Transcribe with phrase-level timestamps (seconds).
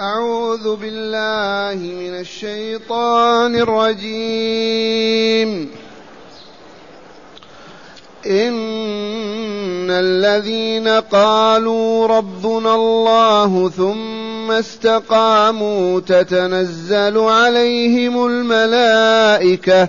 [0.00, 4.90] أعوذ بالله من الشيطان الرجيم.
[8.26, 19.88] إن الذين قالوا ربنا الله ثم استقاموا تتنزل عليهم الملائكة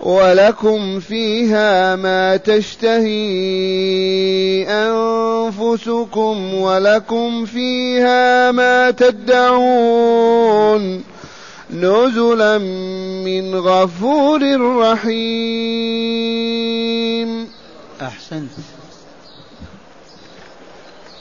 [0.00, 3.18] ولكم فيها ما تشتهي
[4.68, 10.38] أنفسكم ولكم فيها ما تدعون
[11.70, 12.58] نزلا
[13.24, 14.40] من غفور
[14.80, 16.38] رحيم.
[18.02, 18.50] أحسنت.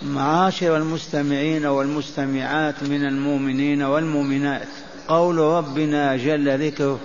[0.01, 4.67] معاشر المستمعين والمستمعات من المؤمنين والمؤمنات
[5.07, 6.99] قول ربنا جل ذكره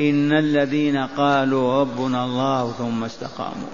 [0.00, 3.68] إن الذين قالوا ربنا الله ثم استقاموا.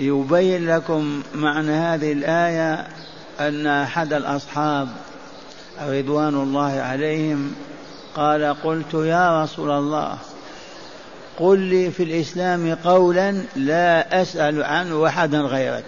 [0.00, 2.88] يبين لكم معنى هذه الآية
[3.40, 4.88] أن أحد الأصحاب
[5.82, 7.54] رضوان الله عليهم
[8.16, 10.18] قال قلت يا رسول الله
[11.38, 15.84] قل لي في الإسلام قولا لا أسأل عنه أحدا غيرك.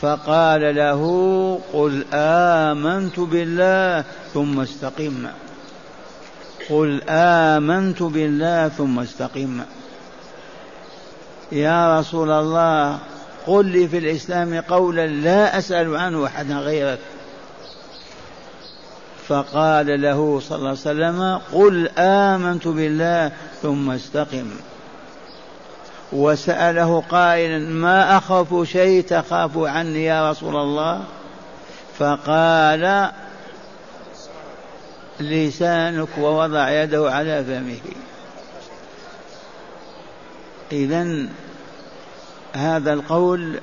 [0.00, 1.02] فقال له
[1.72, 4.04] قل آمنت بالله
[4.34, 5.26] ثم استقم.
[6.70, 9.60] قل آمنت بالله ثم استقم.
[11.52, 12.98] يا رسول الله
[13.46, 16.98] قل لي في الإسلام قولا لا أسأل عنه أحدا غيرك.
[19.28, 23.32] فقال له صلى الله عليه وسلم قل آمنت بالله
[23.62, 24.50] ثم استقم.
[26.12, 31.00] وسأله قائلا ما أخاف شيء تخاف عني يا رسول الله؟
[31.98, 33.10] فقال
[35.20, 37.92] لسانك ووضع يده على فمه.
[40.72, 41.28] إذا
[42.52, 43.60] هذا القول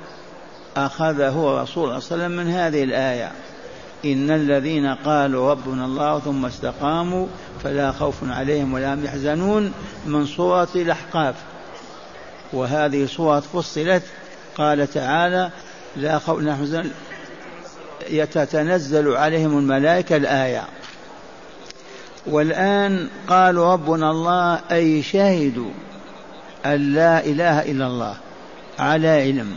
[0.76, 3.32] أخذه رسول الله صلى الله عليه وسلم من هذه الآية.
[4.04, 7.26] إن الذين قالوا ربنا الله ثم استقاموا
[7.64, 9.72] فلا خوف عليهم ولا هم يحزنون
[10.06, 11.34] من سورة الأحقاف.
[12.52, 14.02] وهذه سورة فصلت
[14.56, 15.50] قال تعالى
[15.96, 16.90] لا خوف نحزن
[18.10, 20.64] يتتنزل عليهم الملائكة الآية.
[22.26, 25.70] والآن قالوا ربنا الله أي شهدوا
[26.66, 28.16] أن لا إله إلا الله
[28.78, 29.54] على علم.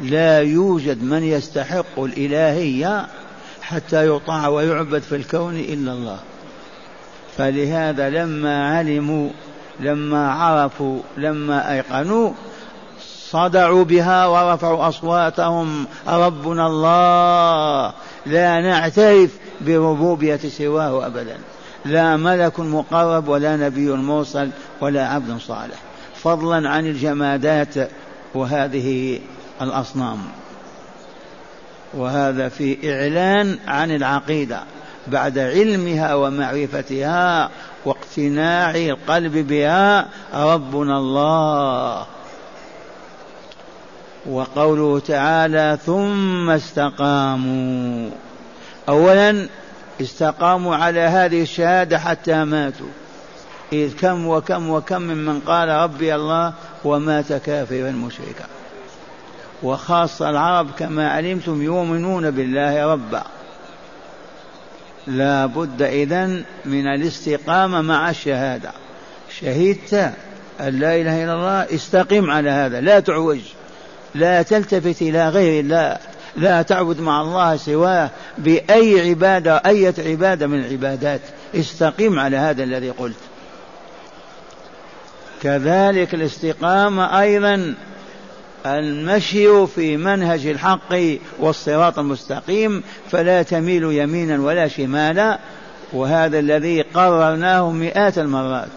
[0.00, 3.06] لا يوجد من يستحق الإلهية
[3.62, 6.18] حتى يطاع ويعبد في الكون إلا الله.
[7.36, 9.30] فلهذا لما علموا
[9.80, 12.32] لما عرفوا لما أيقنوا
[13.30, 17.92] صدعوا بها ورفعوا أصواتهم ربنا الله
[18.26, 19.30] لا نعترف
[19.60, 21.38] بربوبية سواه أبدا.
[21.86, 25.76] لا ملك مقرب ولا نبي مرسل ولا عبد صالح.
[26.14, 27.74] فضلا عن الجمادات
[28.34, 29.20] وهذه
[29.62, 30.18] الأصنام.
[31.94, 34.60] وهذا في إعلان عن العقيدة
[35.06, 37.50] بعد علمها ومعرفتها
[37.84, 40.08] واقتناع القلب بها.
[40.34, 42.06] ربنا الله.
[44.30, 48.10] وقوله تعالى ثم استقاموا.
[48.88, 49.48] اولا
[50.00, 52.86] استقاموا على هذه الشهادة حتى ماتوا.
[53.72, 56.52] إذ كم وكم وكم ممن قال ربي الله
[56.84, 58.44] ومات كافرا مشركا.
[59.62, 63.22] وخاصة العرب كما علمتم يؤمنون بالله ربا.
[65.06, 68.70] لا بد إذن من الاستقامة مع الشهادة.
[69.40, 69.94] شهدت
[70.60, 73.40] أن لا إله إلا الله استقم على هذا لا تعوج
[74.14, 75.98] لا تلتفت إلى غير الله.
[76.36, 81.20] لا تعبد مع الله سواه بأي عبادة أية عبادة من العبادات.
[81.54, 83.16] استقم على هذا الذي قلت.
[85.42, 87.74] كذلك الاستقامة أيضا
[88.66, 90.94] المشي في منهج الحق
[91.38, 95.38] والصراط المستقيم فلا تميل يمينا ولا شمالا
[95.92, 98.68] وهذا الذي قررناه مئات المرات.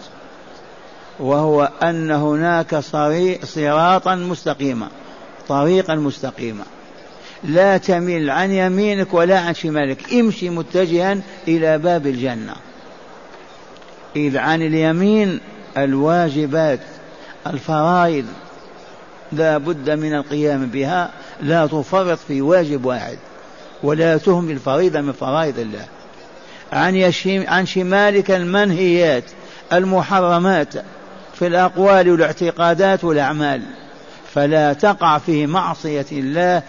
[1.20, 2.76] وهو أن هناك
[3.44, 4.88] صراطا مستقيما
[5.48, 6.64] طريقا مستقيما.
[7.44, 10.12] لا تميل عن يمينك ولا عن شمالك.
[10.12, 12.54] امشي متجها إلى باب الجنة.
[14.16, 15.40] إذ عن اليمين
[15.76, 16.80] الواجبات
[17.46, 18.26] الفرائض
[19.32, 21.10] لا بد من القيام بها.
[21.42, 23.18] لا تفرط في واجب واحد
[23.82, 25.86] ولا تهمل فريضة من فرائض الله.
[26.72, 29.24] عن, عن شمالك المنهيات
[29.72, 30.74] المحرمات
[31.34, 33.62] في الأقوال والاعتقادات والأعمال.
[34.34, 36.62] فلا تقع في معصية الله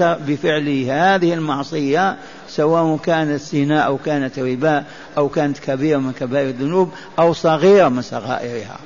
[0.00, 2.16] بفعل هذه المعصية
[2.48, 4.84] سواء كانت زنا أو كانت ربا
[5.18, 8.78] أو كانت كبيرة من كبائر الذنوب أو صغيرة من صغائرها.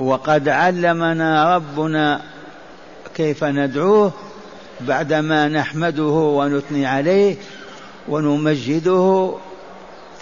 [0.00, 2.20] وقد علمنا ربنا
[3.14, 4.12] كيف ندعوه
[4.80, 7.36] بعدما نحمده ونثني عليه
[8.08, 9.34] ونمجده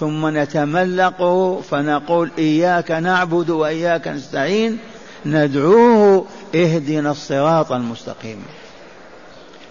[0.02, 4.78] ثم نتملقه فنقول إياك نعبد وإياك نستعين
[5.26, 8.42] ندعوه اهدنا الصراط المستقيم.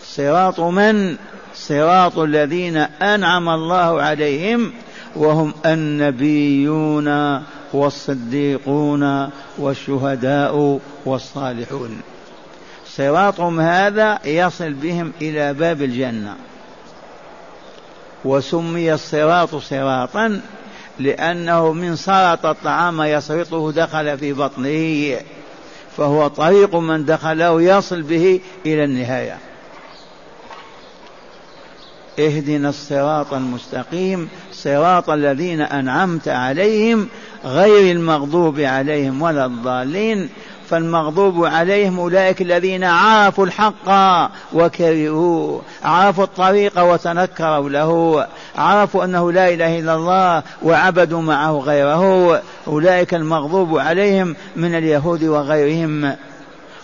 [0.04, 1.18] صراط من؟
[1.56, 4.72] صراط الذين أنعم الله عليهم
[5.16, 7.42] وهم النبيون
[7.74, 12.02] والصديقون والشهداء والصالحون.
[12.88, 16.36] صراطهم هذا يصل بهم إلى باب الجنة.
[18.26, 20.42] وسمي الصراط صراطا
[21.00, 25.18] لأنه من سرط الطعام يسرطه دخل في بطنه
[25.98, 29.38] فهو طريق من دخله يصل به إلى النهاية.
[32.20, 37.08] اهدنا الصراط المستقيم صراط الذين أنعمت عليهم
[37.46, 40.30] غير المغضوب عليهم ولا الضالين.
[40.72, 43.90] فالمغضوب عليهم أولئك الذين عرفوا الحق
[44.54, 52.42] وكرهوه عرفوا الطريق وتنكروا له عرفوا أنه لا إله إلا الله وعبدوا معه غيره.
[52.68, 56.16] أولئك المغضوب عليهم من اليهود وغيرهم.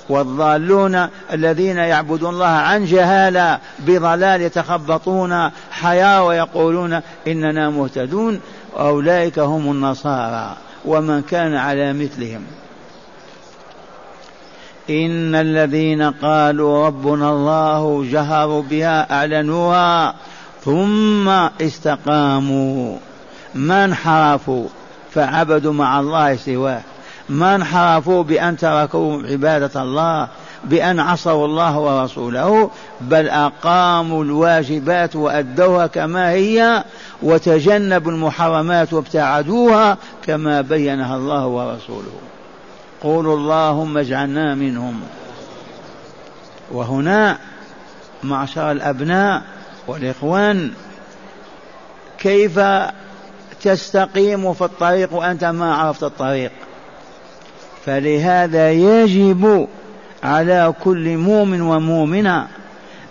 [0.10, 8.40] والضالون الذين يعبدون الله عن جهالة بضلال يتخبطون حياة ويقولون إننا مهتدون.
[8.80, 10.56] أولئك هم النصارى
[10.86, 12.42] ومن كان على مثلهم.
[14.90, 20.16] إن الذين قالوا ربنا الله جهروا بها أعلنوها
[20.66, 21.30] ثم
[21.62, 22.98] استقاموا.
[23.56, 24.66] ما انحرفوا
[25.14, 26.82] فعبدوا مع الله سواه.
[27.30, 30.28] ما انحرفوا بأن تركوا عبادة الله
[30.64, 32.70] بأن عصوا الله ورسوله
[33.02, 36.84] بل أقاموا الواجبات وأدوها كما هي
[37.24, 39.98] وتجنبوا المحرمات وابتعدوها
[40.28, 42.37] كما بينها الله ورسوله.
[43.04, 45.02] قولوا اللهم اجعلنا منهم.
[46.72, 47.38] وهنا
[48.24, 49.42] معشر الأبناء
[49.88, 50.72] والإخوان
[52.20, 52.60] كيف
[53.62, 56.52] تستقيم في الطريق وأنت ما عرفت الطريق؟
[57.86, 59.68] فلهذا يجب
[60.24, 62.48] على كل مؤمن ومؤمنة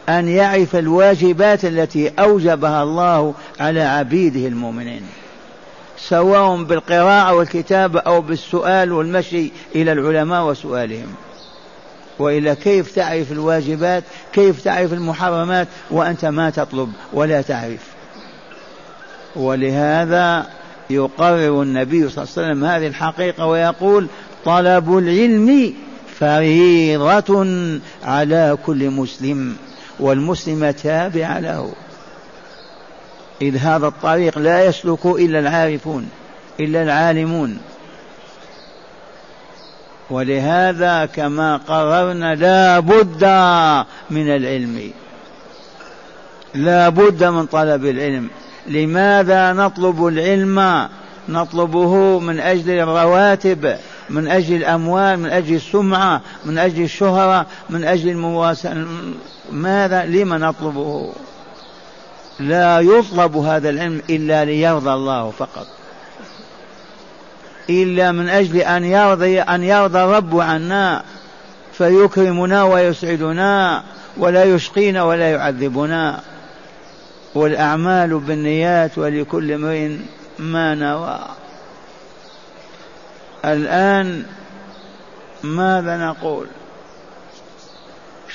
[0.09, 5.03] أن يعرف الواجبات التي أوجبها الله على عبيده المؤمنين.
[5.99, 11.15] سواء بالقراءة والكتابة أو بالسؤال والمشي إلى العلماء وسؤالهم.
[12.19, 17.81] وإلا كيف تعرف الواجبات؟ كيف تعرف المحرمات؟ وأنت ما تطلب ولا تعرف.
[19.37, 20.47] ولهذا
[20.91, 24.07] يقرر النبي صلى الله عليه وسلم هذه الحقيقة ويقول
[24.45, 25.75] طلب العلم
[26.19, 27.49] فريضة
[28.05, 29.57] على كل مسلم
[30.01, 31.73] والمسلم تابع له.
[33.43, 36.09] إذ هذا الطريق لا يسلك إلا العارفون
[36.61, 37.59] إلا العالمون.
[40.11, 43.25] ولهذا كما قررنا لا بد
[44.11, 44.91] من العلم.
[46.55, 48.29] لا بد من طلب العلم.
[48.67, 50.89] لماذا نطلب العلم؟
[51.29, 53.77] نطلبه من أجل الرواتب
[54.11, 58.87] من أجل الأموال من أجل السمعة من أجل الشهرة من أجل المواساة.
[59.53, 61.13] ماذا؟ لما نطلبه؟
[62.41, 65.67] لا يطلب هذا العلم إلا ليرضى الله فقط.
[67.71, 71.03] إلا من أجل أن يرضي أن يرضى الرب عنا
[71.73, 73.83] فيكرمنا ويسعدنا
[74.17, 76.21] ولا يشقينا ولا يعذبنا.
[77.35, 79.97] والأعمال بالنيات ولكل امرئ
[80.39, 81.19] ما نوى.
[83.45, 84.25] الآن
[85.43, 86.47] ماذا نقول؟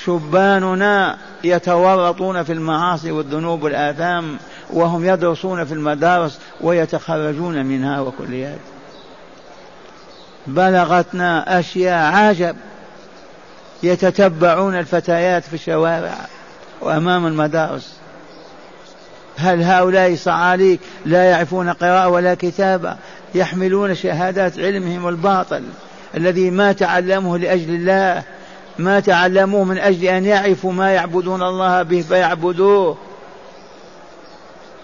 [0.04, 4.36] شباننا يتورطون في المعاصي والذنوب والآثام
[4.70, 8.58] وهم يدرسون في المدارس ويتخرجون منها وكليات
[10.46, 12.56] بلغتنا أشياء عجب
[13.82, 16.14] يتتبعون الفتيات في الشوارع
[16.80, 17.92] وأمام المدارس.
[19.36, 22.96] هل هؤلاء صعاليك لا يعرفون قراءة ولا كتابة
[23.34, 25.62] يحملون شهادات علمهم الباطل
[26.16, 28.22] الذي ما تعلمه لأجل الله
[28.78, 32.96] ما تعلموه من أجل أن يعرفوا ما يعبدون الله به فيعبدوه.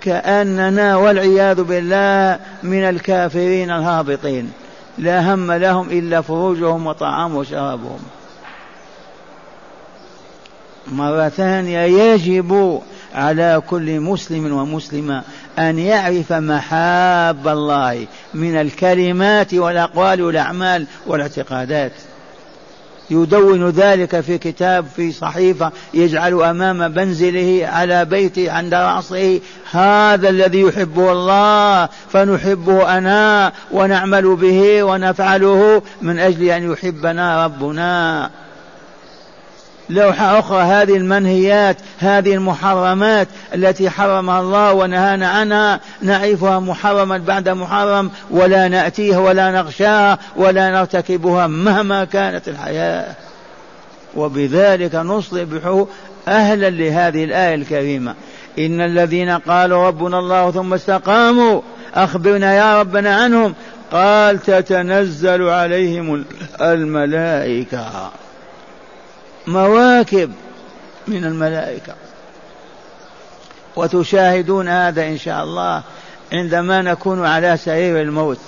[0.00, 4.52] كأننا والعياذ بالله من الكافرين الهابطين.
[4.98, 8.00] لا هم لهم إلا فروجهم وطعام وشرابهم.
[10.92, 12.80] مرة ثانية يجب
[13.14, 15.22] على كل مسلم ومسلمة
[15.58, 21.92] أن يعرف محاب الله من الكلمات والأقوال والأعمال والاعتقادات.
[23.10, 30.60] يدون ذلك في كتاب في صحيفة يجعل أمام منزله على بيته عند رأسه هذا الذي
[30.60, 38.30] يحبه الله فنحبه أنا ونعمل به ونفعله من أجل أن يحبنا ربنا.
[39.90, 48.10] لوحة أخرى هذه المنهيات هذه المحرمات التي حرمها الله ونهانا عنها نعرفها محرما بعد محرم
[48.30, 53.14] ولا نأتيها ولا نغشاها ولا نرتكبها مهما كانت الحياة.
[54.16, 55.84] وبذلك نصبح
[56.28, 58.14] أهلا لهذه الآية الكريمة.
[58.58, 61.60] إن الذين قالوا ربنا الله ثم استقاموا
[61.94, 63.54] أخبرنا يا ربنا عنهم
[63.92, 66.24] قال تتنزل عليهم
[66.60, 68.10] الملائكة.
[69.48, 70.32] مواكب
[71.08, 71.94] من الملائكة.
[73.76, 75.82] وتشاهدون هذا إن شاء الله
[76.32, 78.38] عندما نكون على سرير الموت.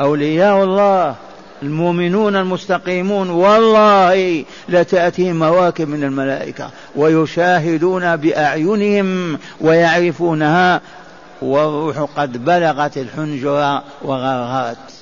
[0.00, 1.14] أولياء الله
[1.62, 6.70] المؤمنون المستقيمون والله لتأتيهم مواكب من الملائكة.
[6.96, 10.80] ويشاهدون بأعينهم ويعرفونها
[11.42, 14.93] والروح قد بلغت الحنجر وغرغرت.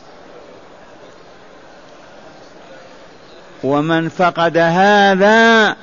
[3.64, 5.76] ومن فقد هذا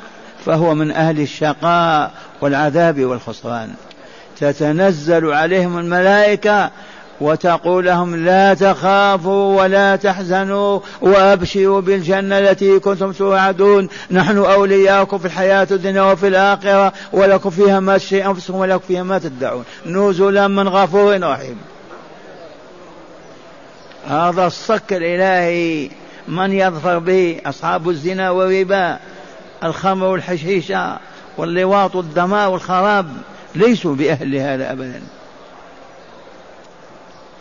[0.46, 3.70] فهو من أهل الشقاء والعذاب والخسران.
[4.40, 6.72] تتنزل عليهم الملائكة
[7.22, 13.90] وتقول لهم لا تخافوا ولا تحزنوا وأبشروا بالجنة التي كنتم توعدون.
[14.12, 19.20] نحن أولياؤكم في الحياة الدنيا وفي الآخرة ولكم فيها ما تشتهي أنفسكم ولكم فيها ما
[19.20, 19.64] تدعون.
[19.86, 21.58] نزلا من غفور رحيم.
[24.10, 25.90] هذا الصك الإلهي
[26.30, 29.00] من يظفر به أصحاب الزنا والربا
[29.64, 30.98] الخمر والحشيشة
[31.38, 33.08] واللواط والدماء والخراب
[33.56, 35.02] ليسوا بأهل هذا أبدا.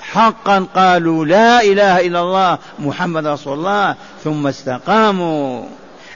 [0.01, 5.65] حقا قالوا لا إله إلا الله محمد رسول الله ثم استقاموا.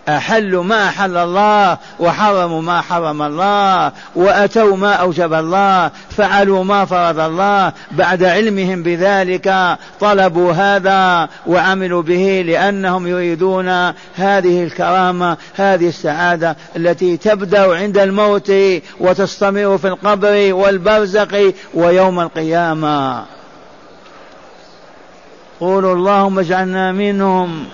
[0.08, 7.20] أحلوا ما أحل الله وحرموا ما حرم الله وأتوا ما أوجب الله فعلوا ما فرض
[7.20, 13.68] الله بعد علمهم بذلك طلبوا هذا وعملوا به لأنهم يريدون
[14.14, 18.52] هذه الكرامة هذه السعادة التي تبدأ عند الموت
[19.00, 23.24] وتستمر في القبر والبرزق ويوم القيامة.
[25.60, 27.66] قولوا اللهم اجعلنا منهم.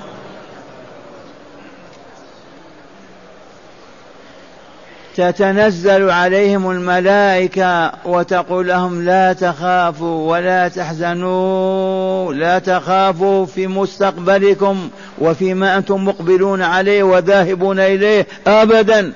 [5.18, 16.04] تتنزل عليهم الملائكة وتقول لهم لا تخافوا ولا تحزنوا لا تخافوا في مستقبلكم وفيما أنتم
[16.04, 19.12] مقبلون عليه وذاهبون إليه أبدا.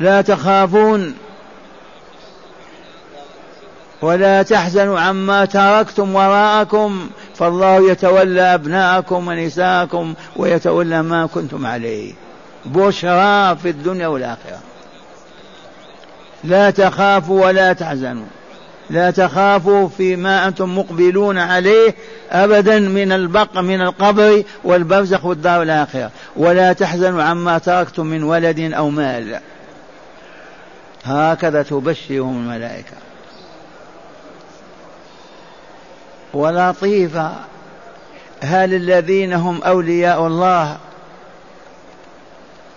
[0.00, 1.14] لا تخافون.
[4.02, 7.10] ولا تحزنوا عما تركتم وراءكم.
[7.34, 12.12] فالله يتولى أبناءكم ونساءكم ويتولى ما كنتم عليه.
[12.64, 14.58] بشرى في الدنيا والآخرة.
[16.44, 18.26] لا تخافوا ولا تحزنوا.
[18.90, 21.94] لا تخافوا فيما أنتم مقبلون عليه
[22.30, 26.10] أبدا من البق من القبر والبرزخ والدار الآخرة.
[26.36, 29.40] ولا تحزنوا عما تركتم من ولد أو مال.
[31.04, 32.96] هكذا تبشرهم الملائكة.
[36.34, 37.32] ولطيفة.
[38.42, 40.76] هل الذين هم أولياء الله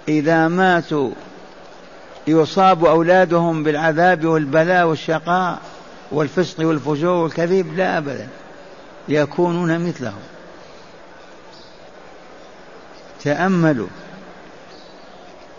[0.08, 1.12] إذا ماتوا
[2.28, 5.60] يصاب أولادهم بالعذاب والبلاء والشقاء
[6.12, 8.28] والفسق والفجور والكذب لا أبدا.
[9.08, 10.22] يكونون مثلهم.
[13.24, 13.88] تأملوا.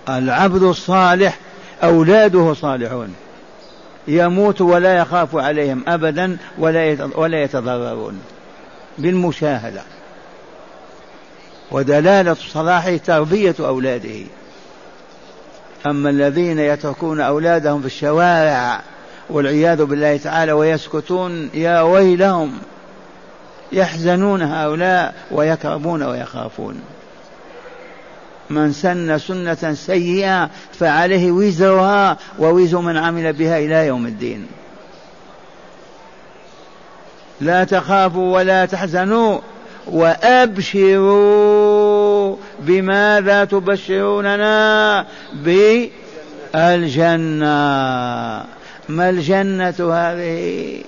[0.09, 1.39] العبد الصالح
[1.83, 3.15] أولاده صالحون.
[4.09, 8.21] يموت ولا يخاف عليهم أبدا ولا ولا يتضررون.
[8.99, 9.83] بالمشاهدة.
[11.71, 14.21] ودلالة صلاحه تربية أولاده.
[15.87, 18.81] أما الذين يتركون أولادهم في الشوارع
[19.31, 22.59] والعياذ بالله تعالى ويسكتون يا ويلهم
[23.73, 26.81] يحزنون هؤلاء ويكربون ويخافون.
[28.51, 34.47] من سن سنة سيئة فعليه وزرها ووزر من عمل بها إلى يوم الدين.
[37.41, 39.39] لا تخافوا ولا تحزنوا.
[39.87, 41.57] وأبشروا
[42.61, 45.65] بماذا تبشروننا بالجنة.
[48.89, 50.83] ما الجنة هذه؟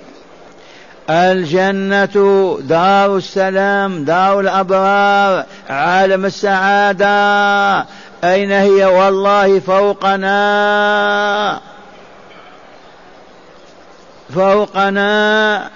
[1.10, 7.86] الجنة دار السلام دار الأبرار عالم السعادة.
[8.24, 11.60] أين هي؟ والله فوقنا.
[14.34, 15.70] فوقنا.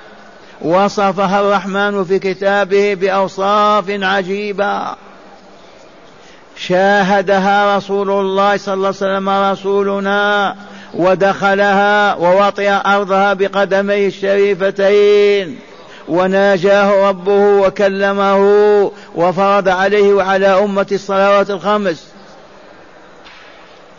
[0.63, 4.95] وصفها الرحمن في كتابه بأوصاف عجيبة.
[6.57, 10.57] شاهدها رسول الله صلى الله عليه وسلم رسولنا
[10.95, 15.59] ودخلها ووطئ أرضها بقدميه الشريفتين.
[16.09, 18.37] وناجاه ربه وكلمه
[19.15, 22.07] وفرض عليه وعلى أمة الصلوات الخمس.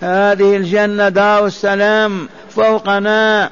[0.02, 3.52] هذه الجنة دار السلام فوقنا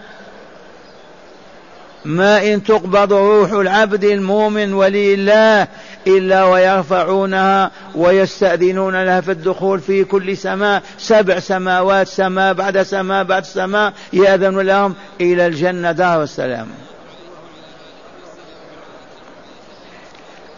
[2.06, 5.68] ما إن تقبض روح العبد المؤمن ولي الله
[6.08, 10.84] إلا ويرفعونها ويستأذنون لها في الدخول في كل سماء.
[10.98, 15.92] سبع سماوات سماء بعد سماء بعد سماء يأذن لهم إلى الجنة.
[15.92, 16.68] دار السلام.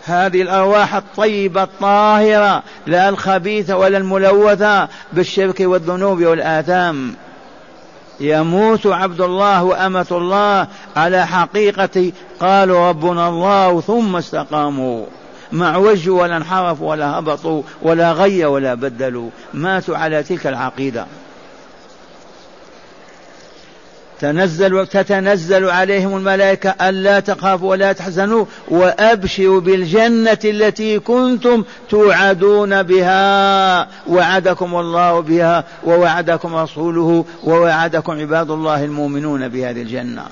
[0.06, 7.16] هذه الأرواح الطيبة الطاهرة لا الخبيثة ولا الملوثة بالشرك والذنوب والآثام.
[8.20, 15.06] يموت عبد الله وأمة الله على حقيقة قالوا ربنا الله ثم استقاموا.
[15.52, 19.30] ما عوجوا ولا انحرفوا ولا هبطوا ولا غي ولا بدلوا.
[19.54, 21.06] ماتوا على تلك العقيدة.
[24.22, 33.88] تنزل تتنزل عليهم الملائكة ألا تخافوا ولا تحزنوا وأبشروا بالجنة التي كنتم توعدون بها.
[34.08, 40.26] وعدكم الله بها ووعدكم رسوله ووعدكم عباد الله المؤمنون بهذه الجنة.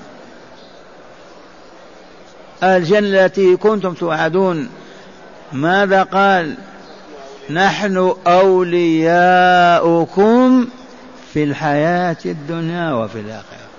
[2.62, 4.68] الجنة التي كنتم توعدون.
[5.52, 6.54] ماذا قال؟
[7.50, 9.86] نحن أولياؤكم
[11.32, 13.69] في الحياة الدنيا وفي الآخرة.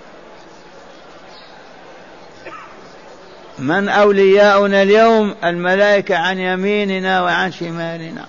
[3.62, 8.26] من أولياؤنا اليوم؟ الملائكة عن يميننا وعن شمالنا.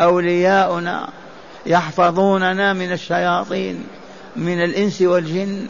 [0.00, 1.08] أولياؤنا
[1.66, 3.84] يحفظوننا من الشياطين
[4.36, 5.66] من الإنس والجن.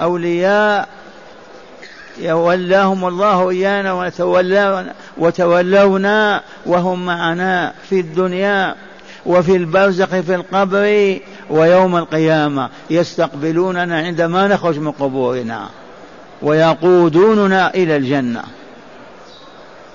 [0.00, 0.88] أولياء
[2.18, 8.74] يولاهم الله إيانا وتولونا, وتولونا وهم معنا في الدنيا
[9.26, 11.18] وفي البرزخ في القبر
[11.50, 12.70] ويوم القيامة.
[12.90, 15.68] يستقبلوننا عندما نخرج من قبورنا.
[16.42, 18.42] ويقودوننا إلى الجنة.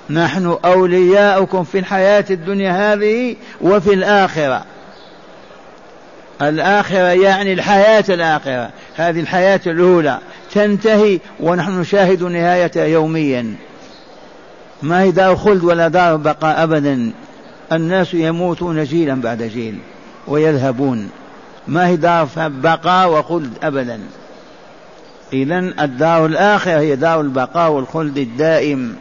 [0.10, 4.66] نحن أولياؤكم في الحياة الدنيا هذه وفي الآخرة.
[6.42, 8.70] الآخرة يعني الحياة الآخرة.
[8.96, 10.20] هذه الحياة الأولى.
[10.54, 13.56] تنتهي ونحن نشاهد نهايتها يوميا.
[14.82, 17.12] ما هي دار خلد ولا دار بقاء أبدا.
[17.72, 19.78] الناس يموتون جيلا بعد جيل
[20.28, 21.10] ويذهبون.
[21.68, 24.00] ما هي دار بقاء وخلد أبدا.
[25.34, 28.96] إذا الدار الآخرة هي دار البقاء والخلد الدائم.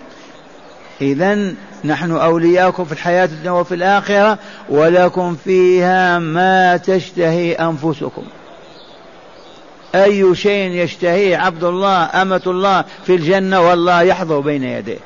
[1.00, 8.22] إذا نحن أولياؤكم في الحياة الدنيا وفي الآخرة ولكم فيها ما تشتهي أنفسكم.
[9.94, 14.98] أي شيء يشتهيه عبد الله أمة الله في الجنة والله يحضر بين يديه.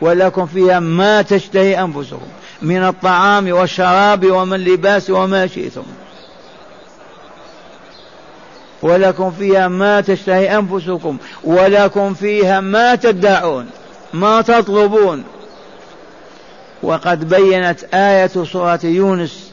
[0.00, 2.26] ولكم فيها ما تشتهي أنفسكم
[2.62, 5.82] من الطعام والشراب ومن اللباس وما شئتم.
[8.82, 13.66] ولكم فيها ما تشتهي أنفسكم ولكم فيها ما تدعون
[14.12, 15.24] ما تطلبون.
[16.82, 19.52] وقد بينت آية سورة يونس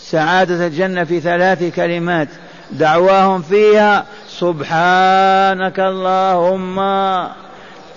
[0.00, 2.28] سعادة الجنة في ثلاث كلمات
[2.70, 6.78] دعواهم فيها سبحانك اللهم.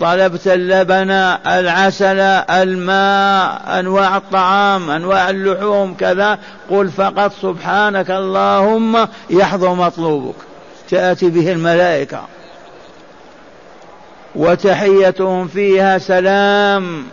[0.02, 1.12] طلبت اللبن
[1.48, 6.40] العسل الماء أنواع الطعام أنواع اللحوم كذا.
[6.70, 10.36] قل فقط سبحانك اللهم يحضر مطلوبك.
[10.90, 12.22] تأتي به الملائكة.
[14.36, 17.04] وتحيتهم فيها سلام.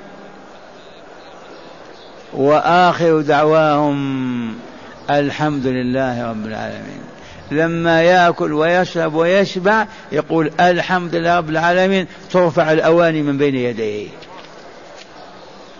[2.33, 4.55] وآخر دعواهم
[5.11, 7.17] الحمد لله رب العالمين.
[7.50, 14.08] لما ياكل ويشرب ويشبع يقول الحمد لله رب العالمين ترفع الأواني من بين يديه.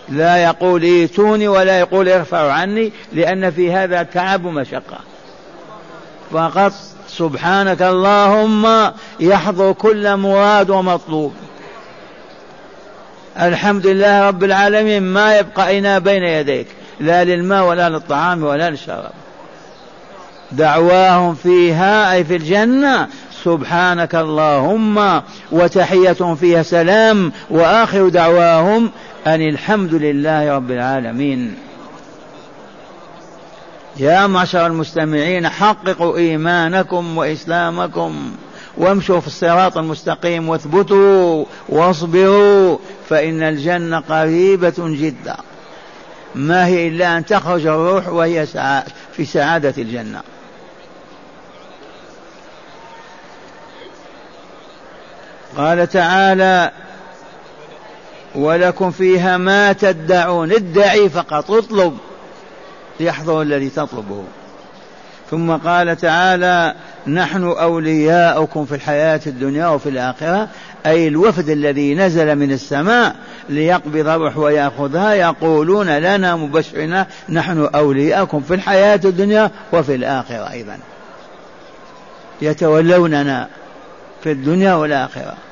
[0.09, 4.99] لا يقول ايتوني ولا يقول ارفعوا عني لأن في هذا تعب ومشقة.
[6.31, 6.73] فقط
[7.07, 11.33] سبحانك اللهم يحضر كل مراد ومطلوب.
[13.41, 16.67] الحمد لله رب العالمين ما يبقى إنا بين يديك
[16.99, 19.11] لا للماء ولا للطعام ولا للشراب.
[20.51, 23.07] دعواهم فيها أي في الجنة.
[23.43, 28.91] سبحانك اللهم وتحيتهم فيها سلام وآخر دعواهم
[29.27, 31.55] أن الحمد لله رب العالمين.
[33.97, 38.31] يا معشر المستمعين حققوا إيمانكم وإسلامكم
[38.77, 42.77] وامشوا في الصراط المستقيم واثبتوا واصبروا
[43.09, 45.35] فإن الجنة قريبة جدا.
[46.35, 48.45] ما هي إلا أن تخرج الروح وهي
[49.13, 50.21] في سعادة الجنة.
[55.59, 56.71] قال تعالى
[58.35, 61.97] ولكم فيها ما تدعون ادعي فقط اطلب
[62.99, 64.23] يحضر الذي تطلبه.
[65.31, 66.75] ثم قال تعالى
[67.07, 70.47] نحن أولياؤكم في الحياة الدنيا وفي الآخرة
[70.85, 73.15] أي الوفد الذي نزل من السماء
[73.49, 80.77] ليقبض الروح ويأخذها يقولون لنا مبشرين نحن أولياؤكم في الحياة الدنيا وفي الآخرة أيضا.
[82.41, 83.47] يتولوننا
[84.23, 85.48] في الدنيا والآخرة.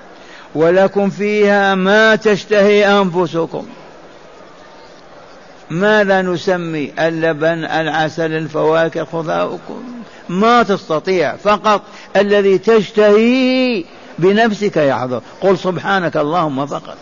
[0.55, 3.65] ولكم فيها ما تشتهي أنفسكم.
[5.69, 9.59] ماذا نسمي اللبن العسل الفواكه؟ الخضار
[10.29, 11.81] ما تستطيع فقط
[12.15, 13.83] الذي تشتهي
[14.19, 15.21] بنفسك يحضر.
[15.41, 16.97] قل سبحانك اللهم فقط.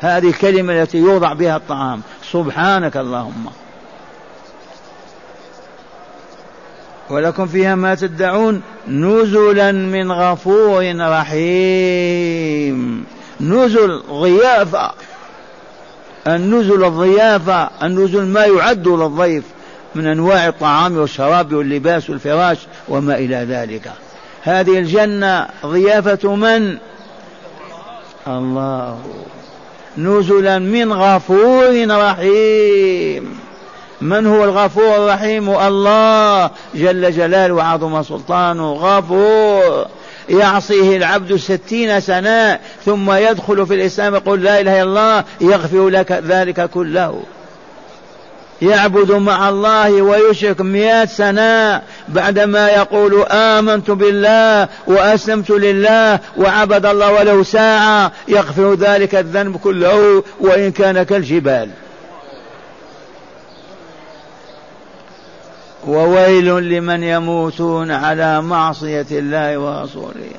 [0.00, 2.02] هذه الكلمة التي يوضع بها الطعام.
[2.32, 3.46] سبحانك اللهم.
[7.10, 12.26] ولكم فيها ما تدعون نزلا من غفور رحيم.
[13.40, 14.92] نزل ضيافة
[16.26, 19.44] النزل الضيافة النزل ما يعد للضيف
[19.94, 23.92] من أنواع الطعام والشراب واللباس والفراش وما إلى ذلك.
[24.42, 26.76] هذه الجنة ضيافة من؟
[28.28, 29.00] الله.
[29.98, 33.45] نزلا من غفور رحيم.
[34.00, 38.72] من هو الغفور الرحيم؟ الله جل جلاله وعظم سلطانه.
[38.72, 39.86] غفور.
[40.28, 46.12] يعصيه العبد ستين سنة ثم يدخل في الإسلام يقول لا إله إلا الله يغفر لك
[46.12, 47.22] ذلك كله.
[48.62, 57.42] يعبد مع الله ويشرك مئة سنة بعدما يقول آمنت بالله وأسلمت لله وعبد الله ولو
[57.42, 61.68] ساعة يغفر ذلك الذنب كله وإن كان كالجبال.
[65.86, 70.30] وويل لمن يموتون على معصية الله ورسوله.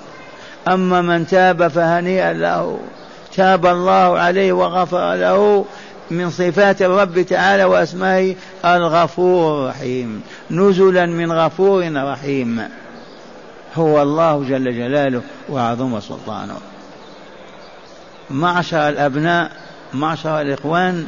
[0.67, 2.79] أما من تاب فهنيئا له
[3.35, 5.65] تاب الله عليه وغفر له
[6.11, 10.21] من صفات الرب تعالى وأسمائه الغفور الرحيم.
[10.51, 12.61] نزلا من غفور رحيم.
[13.75, 16.57] هو الله جل جلاله وعظم سلطانه.
[18.29, 19.51] معشر الأبناء
[19.93, 21.05] معشر الإخوان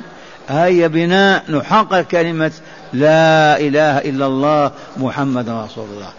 [0.50, 2.52] هيا بنا نحقق كلمة
[2.94, 6.10] لا إله إلا الله محمد رسول الله.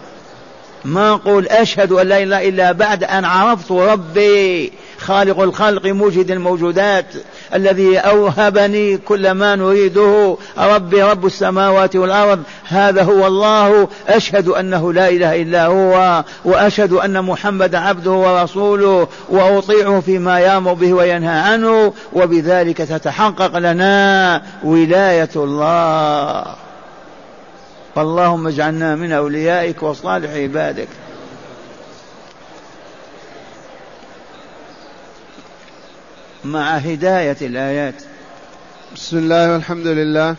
[0.85, 7.05] ما نقول أشهد أن لا إله إلا بعد أن عرفت ربي خالق الخلق موجد الموجودات
[7.55, 10.37] الذي أوهبني كل ما نريده.
[10.57, 12.43] ربي رب السماوات والأرض.
[12.67, 13.87] هذا هو الله.
[14.07, 20.93] أشهد أنه لا إله إلا هو وأشهد أن محمد عبده ورسوله وأطيعه فيما يأمر به
[20.93, 21.93] وينهى عنه.
[22.13, 26.45] وبذلك تتحقق لنا ولاية الله.
[27.97, 30.87] اللهم اجعلنا من أوليائك وصالح عبادك.
[36.45, 37.95] مع هداية الآيات.
[38.95, 40.35] بسم الله والحمد لله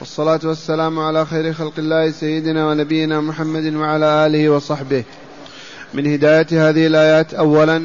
[0.00, 5.04] والصلاة والسلام على خير خلق الله سيدنا ونبينا محمد وعلى آله وصحبه.
[5.94, 7.82] من هداية هذه الآيات أولا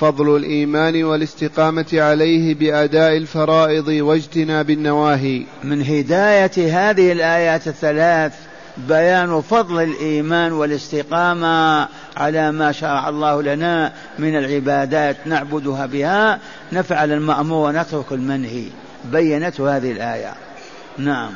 [0.00, 5.42] فضل الإيمان والاستقامة عليه بأداء الفرائض واجتناب النواهي.
[5.64, 8.32] من هداية هذه الآيات الثلاث
[8.88, 16.38] بيان فضل الإيمان والاستقامة على ما شرع الله لنا من العبادات نعبدها بها
[16.72, 18.64] نفعل المأمور ونترك المنهي.
[19.04, 20.34] بينته هذه الآية.
[20.98, 21.30] نعم.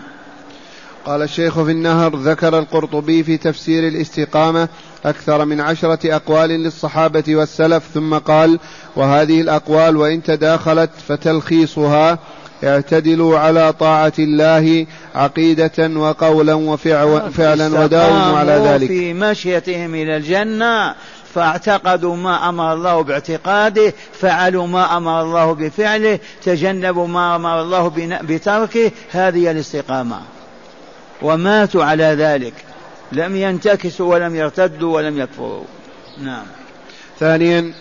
[1.04, 4.68] قال الشيخ في النهر ذكر القرطبي في تفسير الاستقامة
[5.04, 8.58] أكثر من عشرة أقوال للصحابة والسلف ثم قال
[8.96, 12.18] وهذه الأقوال وإن تداخلت فتلخيصها
[12.64, 18.88] اعتدلوا على طاعة الله عقيدة وقولا وفعلا وداوموا على ذلك.
[18.88, 20.94] في مشيتهم إلى الجنة
[21.34, 27.88] فاعتقدوا ما أمر الله باعتقاده فعلوا ما أمر الله بفعله تجنبوا ما أمر الله
[28.22, 30.20] بتركه هذه الاستقامة.
[31.22, 32.54] وماتوا على ذلك.
[33.12, 35.64] لم ينتكسوا ولم يرتدوا ولم يكفروا.
[36.22, 36.44] نعم.
[37.20, 37.72] ثانيا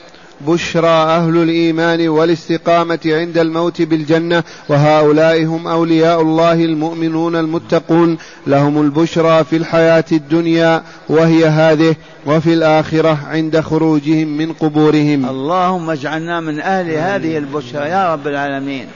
[0.41, 8.17] بشرى أهل الإيمان والاستقامة عند الموت بالجنة وهؤلاء هم أولياء الله المؤمنون المتقون.
[8.47, 15.29] لهم البشرى في الحياة الدنيا وهي هذه وفي الآخرة عند خروجهم من قبورهم.
[15.29, 18.87] اللهم اجعلنا من أهل هذه البشرى يا رب العالمين.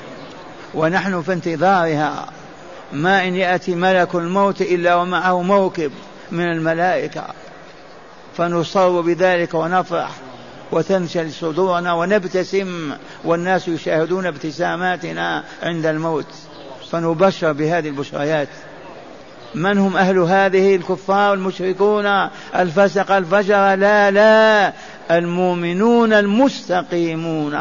[0.73, 2.29] ونحن في انتظارها.
[2.93, 5.91] ما إن يأتي ملك الموت إلا ومعه موكب
[6.31, 7.23] من الملائكة.
[8.37, 10.09] فنصر بذلك ونفرح.
[10.73, 12.91] وتنشل صدورنا ونبتسم
[13.23, 16.33] والناس يشاهدون ابتساماتنا عند الموت.
[16.91, 18.47] فنبشر بهذه البشريات.
[19.55, 22.05] من هم أهل هذه الكفار المشركون؟
[22.55, 24.73] الفسق الفجر لا لا.
[25.11, 27.55] المؤمنون المستقيمون.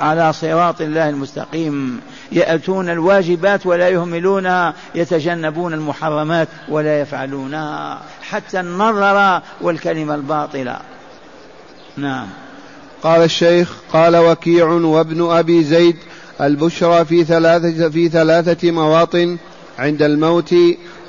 [0.00, 2.00] على صراط الله المستقيم.
[2.32, 10.91] يأتون الواجبات ولا يهملونها يتجنبون المحرمات ولا يفعلونها حتى النظر والكلمة الباطلة.
[11.96, 12.26] نعم.
[13.02, 15.96] قال الشيخ قال وكيع وابن أبي زيد
[16.40, 19.36] البشرى في ثلاثة في ثلاثة مواطن
[19.78, 20.54] عند الموت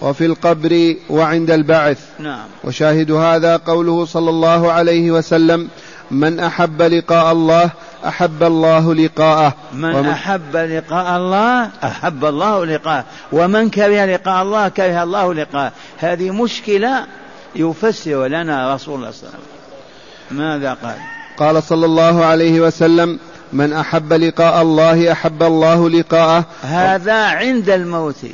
[0.02, 2.00] وفي القبر وعند البعث.
[2.20, 2.46] نعم.
[2.64, 5.68] وشاهد هذا قوله صلى الله عليه وسلم
[6.12, 7.70] من أحب لقاء الله
[8.08, 9.56] أحب الله لقاءه.
[9.74, 13.06] من ومن أحب لقاء الله أحب الله لقاءه.
[13.32, 15.72] ومن كره لقاء الله كره الله لقاءه.
[15.98, 17.06] هذه مشكلة
[17.56, 19.63] يفسر لنا رسول الله صلى الله عليه وسلم.
[20.32, 20.96] ماذا قال؟
[21.38, 23.20] قال صلى الله عليه وسلم
[23.54, 26.46] من أحب لقاء الله أحب الله لقاءه.
[26.64, 28.26] هذا عند الموت.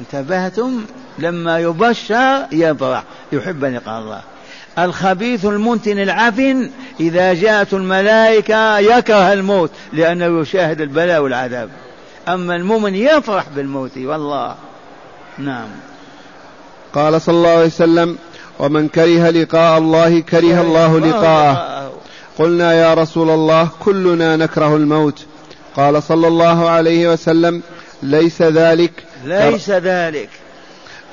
[0.00, 0.84] انتبهتم؟
[1.18, 4.20] لما يبشر يفرح يحب لقاء الله.
[4.78, 6.70] الخبيث المنتن العفن
[7.00, 11.70] إذا جاءت الملائكة يكره الموت لأنه يشاهد البلاء والعذاب.
[12.28, 14.54] أما المؤمن يفرح بالموت والله.
[15.38, 15.68] نعم.
[16.94, 18.18] قال صلى الله عليه وسلم
[18.62, 21.92] ومن كره لقاء الله كره الله لقاءه.
[22.38, 25.24] قلنا يا رسول الله كلنا نكره الموت.
[25.76, 27.62] قال صلى الله عليه وسلم
[28.02, 28.92] ليس ذلك
[29.24, 30.28] ليس ذلك.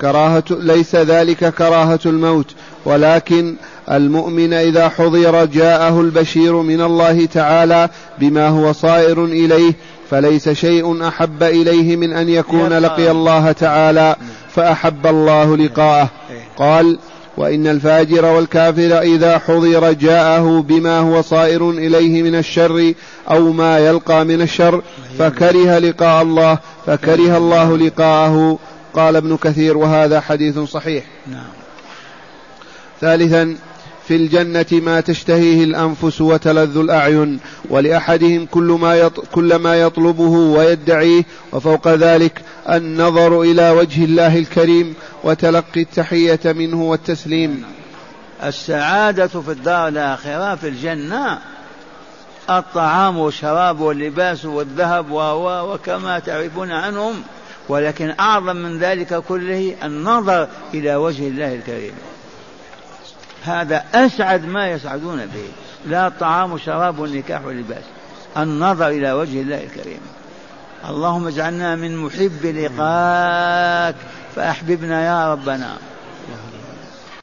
[0.00, 2.46] كراهة ليس ذلك كراهة الموت.
[2.84, 3.54] ولكن
[3.90, 9.72] المؤمن إذا حضر جاءه البشير من الله تعالى بما هو صائر إليه
[10.10, 14.16] فليس شيء أحب إليه من أن يكون لقي الله تعالى
[14.54, 16.08] فأحب الله لقاءه.
[16.56, 16.98] قال
[17.36, 22.94] وإن الفاجر والكافر إذا حضر جاءه بما هو صائر إليه من الشر
[23.30, 24.82] أو ما يلقى من الشر
[25.18, 28.58] فكره لقاء الله فكره الله لقاءه.
[28.94, 31.04] قال ابن كثير وهذا حديث صحيح.
[31.26, 31.48] نعم.
[33.00, 33.56] ثالثا
[34.08, 39.20] في الجنة ما تشتهيه الأنفس وتلذ الأعين ولأحدهم كل ما يط...
[39.32, 47.64] كل ما يطلبه ويدعيه وفوق ذلك النظر إلى وجه الله الكريم وتلقي التحية منه والتسليم.
[48.44, 51.38] السعادة في الدار الآخرة في الجنة
[52.50, 57.22] الطعام والشراب واللباس والذهب وكما تعرفون عنهم
[57.68, 61.92] ولكن أعظم من ذلك كله النظر إلى وجه الله الكريم.
[63.44, 65.48] هذا أسعد ما يسعدون به.
[65.86, 67.84] لا الطعام والشراب والنكاح واللباس.
[68.36, 70.00] النظر إلى وجه الله الكريم.
[70.88, 73.94] اللهم اجعلنا من محب لقاك
[74.36, 75.76] فأحببنا يا ربنا.